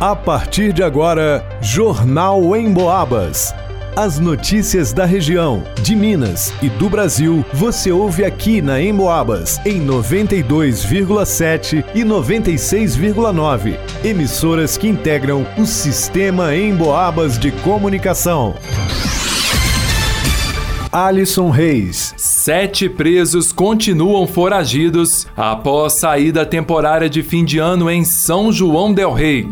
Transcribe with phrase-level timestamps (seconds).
[0.00, 3.52] A partir de agora, Jornal em Boabas.
[3.96, 9.84] As notícias da região, de Minas e do Brasil, você ouve aqui na Emboabas, em
[9.84, 13.76] 92,7 e 96,9.
[14.04, 18.54] Emissoras que integram o sistema Emboabas de comunicação.
[20.92, 22.14] Alisson Reis.
[22.16, 29.12] Sete presos continuam foragidos após saída temporária de fim de ano em São João Del
[29.12, 29.48] Rei.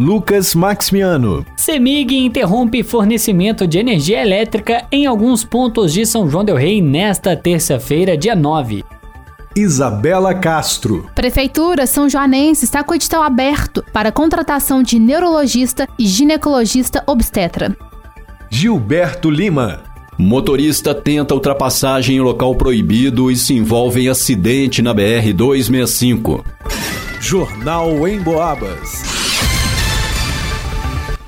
[0.00, 1.44] Lucas Maximiano.
[1.58, 7.36] CEMIG interrompe fornecimento de energia elétrica em alguns pontos de São João del Rei nesta
[7.36, 8.82] terça-feira, dia 9.
[9.54, 11.06] Isabela Castro.
[11.14, 17.76] Prefeitura São Joanense está com o edital aberto para contratação de neurologista e ginecologista obstetra.
[18.48, 19.82] Gilberto Lima.
[20.16, 26.42] Motorista tenta ultrapassagem em local proibido e se envolve em acidente na BR 265.
[27.20, 29.09] Jornal em Boabas.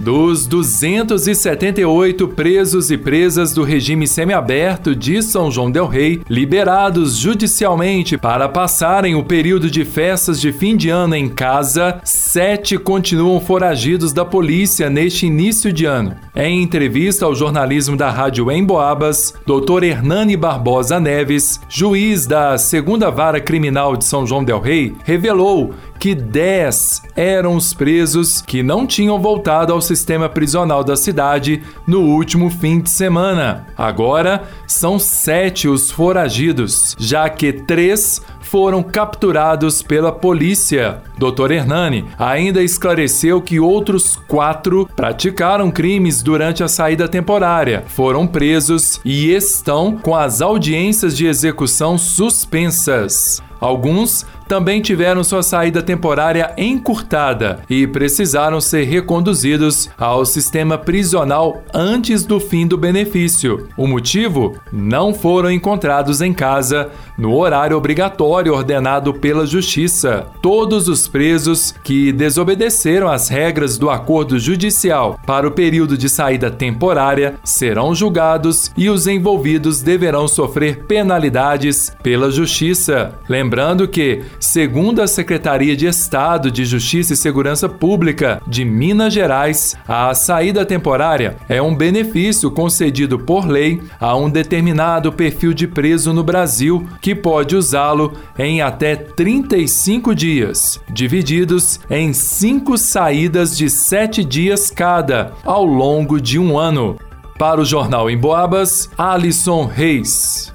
[0.00, 8.16] Dos 278 presos e presas do regime semiaberto de São João Del Rei, liberados judicialmente
[8.16, 14.14] para passarem o período de festas de fim de ano em casa, sete continuam foragidos
[14.14, 16.16] da polícia neste início de ano.
[16.34, 19.84] Em entrevista ao jornalismo da Rádio Emboabas, Dr.
[19.84, 26.14] Hernani Barbosa Neves, juiz da Segunda Vara Criminal de São João Del Rei, revelou que
[26.14, 32.48] 10 eram os presos que não tinham voltado ao sistema prisional da cidade no último
[32.48, 33.66] fim de semana.
[33.76, 41.02] Agora são sete os foragidos, já que três foram capturados pela polícia.
[41.18, 41.50] Dr.
[41.50, 49.32] Hernani ainda esclareceu que outros quatro praticaram crimes durante a saída temporária, foram presos e
[49.32, 53.42] estão com as audiências de execução suspensas.
[53.60, 62.24] Alguns também tiveram sua saída temporária encurtada e precisaram ser reconduzidos ao sistema prisional antes
[62.24, 63.68] do fim do benefício.
[63.76, 64.56] O motivo?
[64.72, 70.26] Não foram encontrados em casa no horário obrigatório ordenado pela Justiça.
[70.42, 76.50] Todos os presos que desobedeceram às regras do acordo judicial para o período de saída
[76.50, 83.14] temporária serão julgados e os envolvidos deverão sofrer penalidades pela Justiça.
[83.28, 89.76] Lembrando que Segundo a Secretaria de Estado de Justiça e Segurança Pública de Minas Gerais,
[89.86, 96.14] a saída temporária é um benefício concedido por lei a um determinado perfil de preso
[96.14, 104.24] no Brasil que pode usá-lo em até 35 dias, divididos em cinco saídas de sete
[104.24, 106.96] dias cada, ao longo de um ano.
[107.38, 110.50] Para o Jornal em Boabas, Alisson Reis.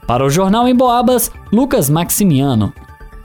[0.05, 2.73] Para o Jornal em Boabas, Lucas Maximiano.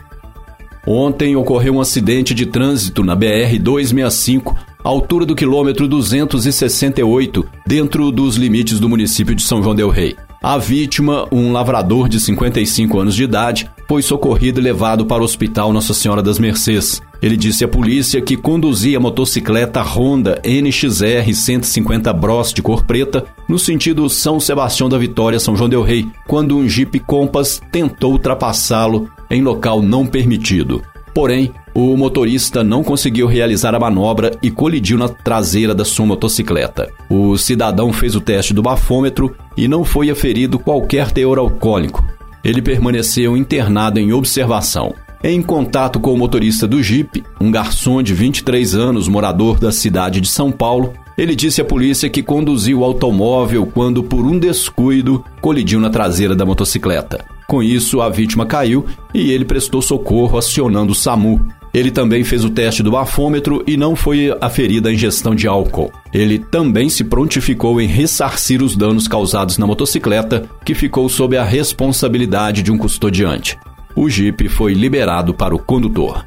[0.87, 8.79] Ontem ocorreu um acidente de trânsito na BR-265, altura do quilômetro 268, dentro dos limites
[8.79, 10.15] do município de São João Del Rei.
[10.41, 15.25] A vítima, um lavrador de 55 anos de idade, foi socorrido e levado para o
[15.25, 17.01] Hospital Nossa Senhora das Mercês.
[17.21, 23.25] Ele disse à polícia que conduzia a motocicleta Honda NXR 150 Bros de cor preta
[23.49, 28.13] no sentido São Sebastião da Vitória, São João del Rei, quando um Jeep Compass tentou
[28.13, 30.81] ultrapassá-lo em local não permitido.
[31.13, 36.91] Porém, o motorista não conseguiu realizar a manobra e colidiu na traseira da sua motocicleta.
[37.09, 42.05] O cidadão fez o teste do bafômetro e não foi aferido qualquer teor alcoólico.
[42.43, 44.93] Ele permaneceu internado em observação.
[45.23, 50.19] Em contato com o motorista do Jeep, um garçom de 23 anos, morador da cidade
[50.19, 55.23] de São Paulo, ele disse à polícia que conduziu o automóvel quando, por um descuido,
[55.41, 57.25] colidiu na traseira da motocicleta.
[57.47, 61.58] Com isso, a vítima caiu e ele prestou socorro acionando o SAMU.
[61.73, 65.91] Ele também fez o teste do bafômetro e não foi aferida a ingestão de álcool.
[66.11, 71.43] Ele também se prontificou em ressarcir os danos causados na motocicleta, que ficou sob a
[71.43, 73.57] responsabilidade de um custodiante.
[73.95, 76.25] O Jeep foi liberado para o condutor.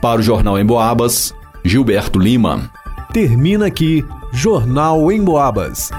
[0.00, 1.34] Para o Jornal em Boabas,
[1.64, 2.70] Gilberto Lima.
[3.12, 5.90] Termina aqui Jornal em Boabas.